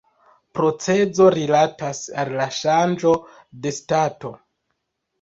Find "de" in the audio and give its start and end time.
3.67-3.79